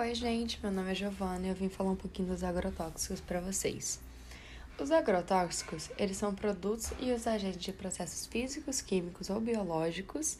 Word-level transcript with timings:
Oi, 0.00 0.14
gente, 0.14 0.58
meu 0.62 0.72
nome 0.72 0.92
é 0.92 0.94
Giovana 0.94 1.46
e 1.46 1.50
eu 1.50 1.54
vim 1.54 1.68
falar 1.68 1.90
um 1.90 1.94
pouquinho 1.94 2.28
dos 2.28 2.42
agrotóxicos 2.42 3.20
para 3.20 3.38
vocês. 3.38 4.00
Os 4.80 4.90
agrotóxicos, 4.90 5.90
eles 5.98 6.16
são 6.16 6.34
produtos 6.34 6.90
e 6.98 7.12
os 7.12 7.26
agentes 7.26 7.62
de 7.62 7.70
processos 7.70 8.24
físicos, 8.24 8.80
químicos 8.80 9.28
ou 9.28 9.38
biológicos 9.42 10.38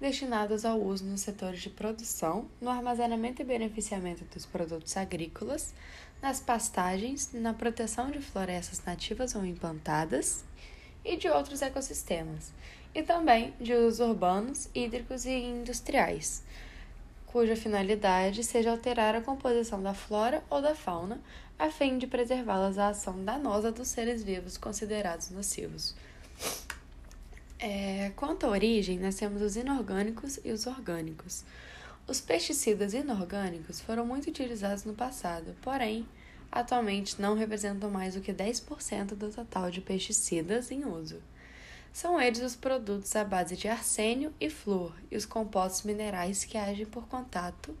destinados 0.00 0.64
ao 0.64 0.80
uso 0.80 1.04
nos 1.04 1.20
setores 1.20 1.60
de 1.60 1.68
produção, 1.68 2.48
no 2.58 2.70
armazenamento 2.70 3.42
e 3.42 3.44
beneficiamento 3.44 4.24
dos 4.32 4.46
produtos 4.46 4.96
agrícolas, 4.96 5.74
nas 6.22 6.40
pastagens, 6.40 7.34
na 7.34 7.52
proteção 7.52 8.10
de 8.10 8.18
florestas 8.18 8.82
nativas 8.82 9.34
ou 9.34 9.44
implantadas 9.44 10.42
e 11.04 11.18
de 11.18 11.28
outros 11.28 11.60
ecossistemas, 11.60 12.50
e 12.94 13.02
também 13.02 13.52
de 13.60 13.74
usos 13.74 14.00
urbanos, 14.00 14.70
hídricos 14.74 15.26
e 15.26 15.34
industriais 15.34 16.42
cuja 17.32 17.56
finalidade 17.56 18.44
seja 18.44 18.70
alterar 18.70 19.14
a 19.14 19.22
composição 19.22 19.82
da 19.82 19.94
flora 19.94 20.44
ou 20.50 20.60
da 20.60 20.74
fauna, 20.74 21.18
a 21.58 21.70
fim 21.70 21.96
de 21.96 22.06
preservá-las 22.06 22.76
da 22.76 22.88
ação 22.88 23.24
danosa 23.24 23.72
dos 23.72 23.88
seres 23.88 24.22
vivos 24.22 24.58
considerados 24.58 25.30
nocivos. 25.30 25.94
É, 27.58 28.12
quanto 28.16 28.44
à 28.44 28.50
origem, 28.50 28.98
nós 28.98 29.14
temos 29.14 29.40
os 29.40 29.56
inorgânicos 29.56 30.38
e 30.44 30.50
os 30.50 30.66
orgânicos. 30.66 31.42
Os 32.06 32.20
pesticidas 32.20 32.92
inorgânicos 32.92 33.80
foram 33.80 34.04
muito 34.04 34.28
utilizados 34.28 34.84
no 34.84 34.92
passado, 34.92 35.56
porém, 35.62 36.06
atualmente 36.50 37.22
não 37.22 37.34
representam 37.34 37.88
mais 37.88 38.14
do 38.14 38.20
que 38.20 38.32
10% 38.32 39.14
do 39.14 39.30
total 39.30 39.70
de 39.70 39.80
pesticidas 39.80 40.70
em 40.70 40.84
uso. 40.84 41.22
São 41.92 42.18
eles 42.18 42.40
os 42.40 42.56
produtos 42.56 43.14
à 43.14 43.22
base 43.22 43.54
de 43.54 43.68
arsênio 43.68 44.32
e 44.40 44.48
flúor 44.48 44.94
e 45.10 45.16
os 45.16 45.26
compostos 45.26 45.82
minerais 45.82 46.42
que 46.42 46.56
agem 46.56 46.86
por 46.86 47.06
contato, 47.06 47.76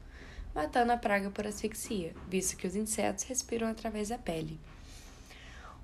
matando 0.54 0.92
a 0.92 0.98
praga 0.98 1.30
por 1.30 1.46
asfixia, 1.46 2.14
visto 2.28 2.56
que 2.58 2.66
os 2.66 2.76
insetos 2.76 3.24
respiram 3.24 3.66
através 3.66 4.10
da 4.10 4.18
pele. 4.18 4.60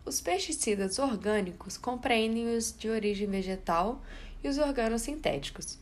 Os 0.04 0.20
pesticidas 0.20 0.98
orgânicos 0.98 1.78
compreendem 1.78 2.54
os 2.54 2.74
de 2.76 2.90
origem 2.90 3.26
vegetal 3.26 4.02
e 4.44 4.48
os 4.48 4.58
organosintéticos. 4.58 5.78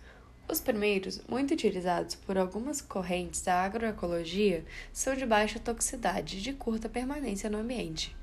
Os 0.49 0.61
primeiros, 0.61 1.21
muito 1.29 1.53
utilizados 1.53 2.15
por 2.15 2.39
algumas 2.39 2.81
correntes 2.81 3.43
da 3.43 3.63
agroecologia, 3.63 4.65
são 4.93 5.17
de 5.17 5.27
baixa 5.27 5.59
toxicidade 5.59 6.39
e 6.39 6.41
de 6.41 6.53
curta 6.53 6.89
permanência 6.89 7.51
no 7.51 7.59
ambiente. 7.59 8.15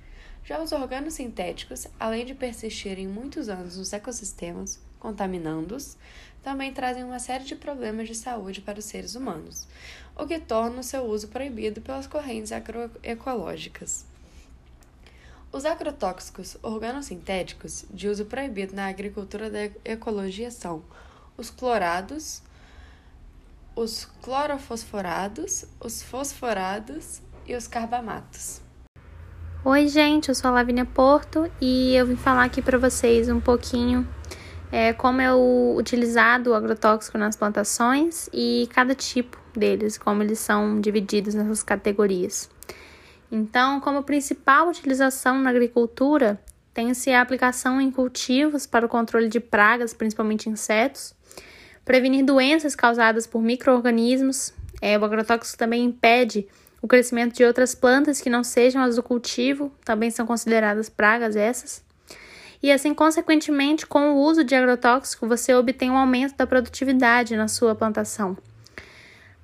Já 0.46 0.62
os 0.62 0.74
organos 0.74 1.14
sintéticos, 1.14 1.88
além 1.98 2.26
de 2.26 2.36
persistirem 2.36 3.08
muitos 3.08 3.48
anos 3.48 3.78
nos 3.78 3.94
ecossistemas, 3.94 4.78
contaminando-os, 5.00 5.96
também 6.44 6.74
trazem 6.74 7.06
uma 7.06 7.20
série 7.20 7.46
de 7.46 7.56
problemas 7.56 8.10
de 8.10 8.16
saúde 8.16 8.60
para 8.60 8.78
os 8.78 8.84
seres 8.84 9.16
humanos, 9.16 9.66
o 10.18 10.28
que 10.28 10.38
torna 10.40 10.82
o 10.82 10.84
seu 10.84 11.06
uso 11.06 11.30
proibido 11.30 11.80
pelas 11.80 12.08
correntes 12.08 12.52
agroecológicas. 12.52 14.06
Os 15.50 15.66
agrotóxicos 15.66 16.58
organosintéticos 16.62 17.86
de 17.90 18.10
uso 18.10 18.26
proibido 18.26 18.76
na 18.76 18.88
agricultura 18.88 19.50
da 19.50 19.70
ecologia 19.86 20.52
são 20.52 20.84
os 21.38 21.50
clorados, 21.50 22.42
os 23.76 24.06
clorofosforados, 24.22 25.64
os 25.80 26.02
fosforados 26.02 27.22
e 27.46 27.56
os 27.56 27.68
carbamatos. 27.68 28.63
Oi, 29.66 29.88
gente, 29.88 30.28
eu 30.28 30.36
sou 30.36 30.50
a 30.50 30.56
Lavínia 30.56 30.84
Porto 30.84 31.50
e 31.62 31.96
eu 31.96 32.06
vim 32.06 32.18
falar 32.18 32.44
aqui 32.44 32.62
para 32.62 32.78
vocês 32.78 33.30
um 33.30 33.40
pouquinho 33.40 34.06
é, 34.70 34.92
como 34.92 35.22
é 35.22 35.34
o 35.34 35.74
utilizado 35.78 36.50
o 36.50 36.54
agrotóxico 36.54 37.18
nas 37.18 37.38
plantações 37.38 38.30
e 38.34 38.68
cada 38.74 38.94
tipo 38.94 39.40
deles, 39.56 39.98
como 39.98 40.22
eles 40.22 40.40
são 40.40 40.82
divididos 40.82 41.34
nessas 41.34 41.64
categorias. 41.64 42.50
Então, 43.32 43.80
como 43.80 44.04
principal 44.04 44.68
utilização 44.68 45.40
na 45.40 45.52
agricultura, 45.52 46.42
tem-se 46.74 47.12
a 47.12 47.22
aplicação 47.22 47.80
em 47.80 47.90
cultivos 47.90 48.66
para 48.66 48.86
o 48.86 48.90
controle 48.90 49.30
de 49.30 49.40
pragas, 49.40 49.94
principalmente 49.94 50.50
insetos, 50.50 51.16
prevenir 51.86 52.26
doenças 52.26 52.76
causadas 52.76 53.26
por 53.26 53.42
micro-organismos. 53.42 54.54
É, 54.82 55.00
o 55.00 55.06
agrotóxico 55.06 55.58
também 55.58 55.86
impede 55.86 56.50
o 56.84 56.88
crescimento 56.88 57.34
de 57.34 57.46
outras 57.46 57.74
plantas 57.74 58.20
que 58.20 58.30
não 58.30 58.44
sejam 58.44 58.84
as 58.84 58.98
do 58.98 59.02
cultivo 59.02 59.72
também 59.86 60.12
são 60.12 60.28
consideradas 60.28 60.90
pragas 60.90 61.34
essas. 61.34 61.82
E 62.62 62.70
assim, 62.70 62.94
consequentemente, 62.94 63.88
com 63.88 64.12
o 64.12 64.18
uso 64.18 64.44
de 64.44 64.54
agrotóxico, 64.54 65.26
você 65.26 65.54
obtém 65.56 65.90
um 65.90 65.96
aumento 65.96 66.36
da 66.36 66.46
produtividade 66.46 67.38
na 67.38 67.48
sua 67.48 67.74
plantação. 67.74 68.38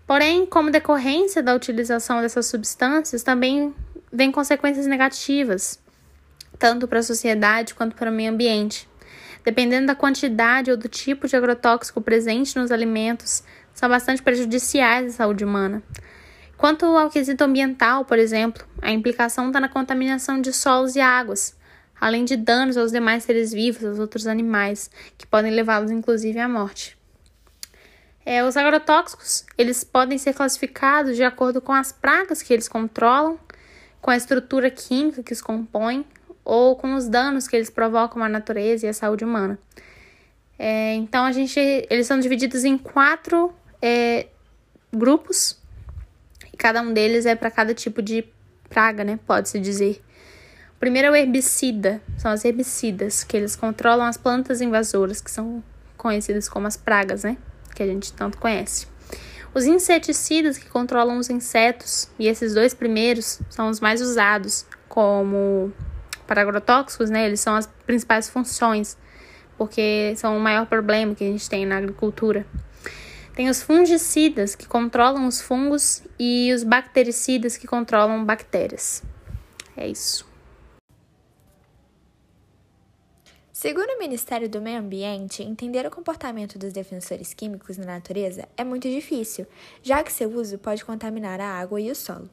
Porém, 0.06 0.46
como 0.46 0.70
decorrência 0.70 1.42
da 1.42 1.56
utilização 1.56 2.22
dessas 2.22 2.46
substâncias, 2.46 3.24
também 3.24 3.74
vem 4.12 4.34
consequências 4.34 4.86
negativas, 4.86 5.80
tanto 6.58 6.90
para 6.90 7.00
a 7.00 7.04
sociedade 7.04 7.74
quanto 7.74 7.96
para 7.96 8.12
o 8.12 8.14
meio 8.14 8.34
ambiente. 8.34 8.86
Dependendo 9.46 9.88
da 9.88 9.96
quantidade 9.96 10.72
ou 10.72 10.76
do 10.76 10.90
tipo 10.90 11.26
de 11.26 11.38
agrotóxico 11.38 12.02
presente 12.02 12.60
nos 12.60 12.70
alimentos, 12.70 13.44
são 13.74 13.88
bastante 13.88 14.22
prejudiciais 14.22 15.14
à 15.14 15.18
saúde 15.18 15.46
humana. 15.46 15.82
Quanto 16.59 16.86
ao 16.86 17.09
quesito 17.09 17.42
ambiental, 17.42 18.03
por 18.03 18.20
exemplo, 18.20 18.68
a 18.81 18.92
implicação 18.92 19.47
está 19.47 19.62
na 19.62 19.70
contaminação 19.70 20.42
de 20.42 20.52
solos 20.52 20.94
e 20.94 21.00
águas, 21.00 21.56
além 21.97 22.25
de 22.25 22.36
danos 22.36 22.75
aos 22.75 22.92
demais 22.92 23.24
seres 23.24 23.53
vivos, 23.53 23.86
aos 23.86 23.97
outros 23.97 24.28
animais, 24.28 24.92
que 25.18 25.25
podem 25.25 25.53
levá-los 25.53 25.90
inclusive 25.90 26.38
à 26.38 26.50
morte. 26.50 26.98
É, 28.25 28.44
os 28.44 28.58
agrotóxicos 28.58 29.46
eles 29.58 29.86
podem 29.86 30.18
ser 30.18 30.34
classificados 30.34 31.16
de 31.16 31.24
acordo 31.24 31.62
com 31.62 31.72
as 31.72 31.94
pragas 31.94 32.42
que 32.42 32.52
eles 32.52 32.68
controlam, 32.68 33.40
com 34.02 34.12
a 34.12 34.18
estrutura 34.18 34.69
química 34.69 35.24
que 35.24 35.31
os 35.31 35.42
compõem 35.42 36.06
ou 36.44 36.75
com 36.75 36.94
os 36.94 37.08
danos 37.08 37.48
que 37.48 37.56
eles 37.56 37.69
provocam 37.69 38.22
à 38.22 38.28
natureza 38.28 38.86
e 38.86 38.90
à 38.90 38.94
saúde 38.94 39.24
humana. 39.24 39.58
É, 40.58 40.94
então 40.96 41.24
a 41.24 41.31
gente, 41.31 41.58
eles 41.90 42.06
são 42.06 42.19
divididos 42.19 42.66
em 42.66 42.78
quatro 42.78 43.53
é, 43.81 44.28
grupos 44.92 45.59
cada 46.59 46.81
um 46.81 46.94
deles 46.94 47.25
é 47.25 47.36
para 47.36 47.50
cada 47.50 47.74
tipo 47.74 48.02
de 48.02 48.25
praga, 48.70 49.03
né? 49.03 49.18
Pode-se 49.25 49.59
dizer. 49.59 50.03
O 50.75 50.80
primeiro 50.80 51.08
é 51.08 51.12
o 51.12 51.16
herbicida, 51.16 52.02
são 52.18 52.31
as 52.31 52.46
herbicidas, 52.46 53.24
que 53.24 53.36
eles 53.36 53.56
controlam 53.56 54.06
as 54.06 54.18
plantas 54.18 54.62
invasoras, 54.62 55.22
que 55.22 55.31
são 55.31 55.64
conhecidas 55.98 56.48
como 56.48 56.68
as 56.68 56.78
pragas, 56.78 57.24
né? 57.24 57.38
Que 57.74 57.81
a 57.81 57.88
gente 57.88 58.14
tanto 58.14 58.38
conhece. 58.38 58.88
Os 59.53 59.66
inseticidas, 59.66 60.58
que 60.58 60.69
controlam 60.69 61.18
os 61.18 61.30
insetos, 61.30 62.09
e 62.19 62.28
esses 62.28 62.53
dois 62.53 62.74
primeiros 62.74 63.42
são 63.50 63.69
os 63.69 63.80
mais 63.80 64.02
usados 64.02 64.66
como 64.88 65.74
para 66.28 66.42
agrotóxicos, 66.42 67.09
né? 67.09 67.25
Eles 67.25 67.40
são 67.40 67.56
as 67.56 67.68
principais 67.86 68.30
funções, 68.30 68.98
porque 69.58 70.14
são 70.18 70.38
o 70.38 70.40
maior 70.40 70.66
problema 70.66 71.16
que 71.16 71.24
a 71.24 71.28
gente 71.28 71.50
tem 71.50 71.66
na 71.66 71.78
agricultura. 71.78 72.46
Tem 73.40 73.50
os 73.50 73.62
fungicidas, 73.62 74.54
que 74.54 74.68
controlam 74.68 75.26
os 75.26 75.40
fungos, 75.40 76.04
e 76.20 76.52
os 76.52 76.62
bactericidas, 76.62 77.56
que 77.56 77.66
controlam 77.66 78.26
bactérias. 78.26 79.02
É 79.78 79.88
isso. 79.88 80.28
Segundo 83.54 83.92
o 83.92 83.98
Ministério 83.98 84.50
do 84.50 84.62
Meio 84.62 84.80
Ambiente, 84.80 85.42
entender 85.42 85.86
o 85.86 85.90
comportamento 85.90 86.60
dos 86.60 86.74
defensores 86.74 87.34
químicos 87.34 87.78
na 87.78 87.86
natureza 87.86 88.46
é 88.58 88.66
muito 88.66 88.90
difícil, 88.90 89.48
já 89.82 90.04
que 90.04 90.12
seu 90.12 90.30
uso 90.30 90.58
pode 90.58 90.84
contaminar 90.84 91.40
a 91.40 91.48
água 91.48 91.80
e 91.80 91.90
o 91.90 91.96
solo. 91.96 92.30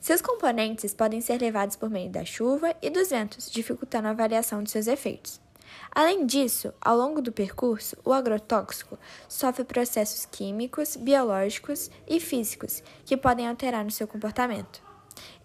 Seus 0.00 0.22
componentes 0.22 0.94
podem 0.94 1.20
ser 1.20 1.40
levados 1.40 1.74
por 1.74 1.90
meio 1.90 2.08
da 2.08 2.24
chuva 2.24 2.72
e 2.80 2.88
dos 2.88 3.10
ventos, 3.10 3.50
dificultando 3.50 4.06
a 4.06 4.12
avaliação 4.12 4.62
de 4.62 4.70
seus 4.70 4.86
efeitos. 4.86 5.44
Além 5.90 6.26
disso, 6.26 6.72
ao 6.80 6.96
longo 6.96 7.20
do 7.20 7.32
percurso, 7.32 7.96
o 8.04 8.12
agrotóxico 8.12 8.98
sofre 9.28 9.64
processos 9.64 10.26
químicos, 10.26 10.96
biológicos 10.96 11.90
e 12.06 12.20
físicos 12.20 12.82
que 13.04 13.16
podem 13.16 13.48
alterar 13.48 13.84
no 13.84 13.90
seu 13.90 14.06
comportamento. 14.06 14.82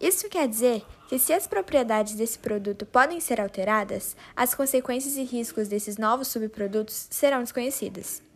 Isso 0.00 0.28
quer 0.28 0.48
dizer 0.48 0.84
que, 1.08 1.18
se 1.18 1.32
as 1.32 1.46
propriedades 1.46 2.14
desse 2.14 2.38
produto 2.38 2.84
podem 2.84 3.20
ser 3.20 3.40
alteradas, 3.40 4.16
as 4.36 4.54
consequências 4.54 5.16
e 5.16 5.22
riscos 5.22 5.68
desses 5.68 5.96
novos 5.96 6.28
subprodutos 6.28 7.06
serão 7.10 7.40
desconhecidas. 7.40 8.31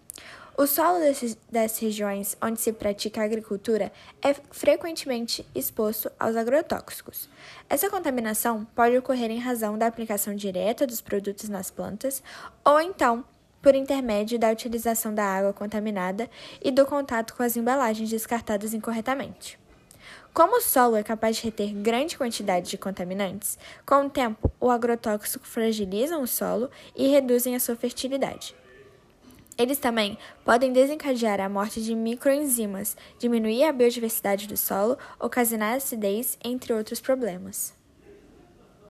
O 0.58 0.67
solo 0.67 1.00
desses, 1.00 1.37
das 1.53 1.79
regiões 1.79 2.35
onde 2.43 2.58
se 2.58 2.73
pratica 2.73 3.20
a 3.20 3.25
agricultura 3.25 3.93
é 4.23 4.32
frequentemente 4.32 5.47
exposto 5.55 6.11
aos 6.19 6.35
agrotóxicos. 6.35 7.29
Essa 7.69 7.91
contaminação 7.91 8.67
pode 8.75 8.97
ocorrer 8.97 9.31
em 9.31 9.38
razão 9.38 9.76
da 9.76 9.87
aplicação 9.87 10.35
direta 10.35 10.87
dos 10.87 11.03
produtos 11.03 11.50
nas 11.50 11.70
plantas 11.70 12.23
ou 12.64 12.81
então 12.81 13.23
por 13.61 13.75
intermédio 13.75 14.38
da 14.38 14.50
utilização 14.50 15.14
da 15.14 15.25
água 15.25 15.53
contaminada 15.53 16.31
e 16.64 16.70
do 16.70 16.87
contato 16.87 17.35
com 17.35 17.43
as 17.43 17.55
embalagens 17.55 18.09
descartadas 18.09 18.73
incorretamente. 18.73 19.59
Como 20.32 20.56
o 20.56 20.62
solo 20.62 20.97
é 20.97 21.02
capaz 21.02 21.37
de 21.37 21.43
reter 21.43 21.75
grande 21.75 22.17
quantidade 22.17 22.70
de 22.70 22.79
contaminantes, 22.79 23.59
com 23.85 24.06
o 24.06 24.11
tempo 24.11 24.50
o 24.59 24.70
agrotóxico 24.70 25.47
fragilizam 25.47 26.23
o 26.23 26.26
solo 26.26 26.70
e 26.94 27.09
reduzem 27.09 27.55
a 27.55 27.61
sua 27.61 27.76
fertilidade. 27.76 28.55
Eles 29.58 29.79
também 29.79 30.19
podem 30.44 30.73
desencadear 30.73 31.41
a 31.41 31.49
morte 31.49 31.82
de 31.82 31.94
microenzimas, 31.94 32.97
diminuir 33.19 33.64
a 33.64 33.73
biodiversidade 33.73 34.47
do 34.47 34.56
solo, 34.56 34.97
ocasionar 35.19 35.75
acidez, 35.76 36.38
entre 36.44 36.73
outros 36.73 37.00
problemas. 37.00 37.75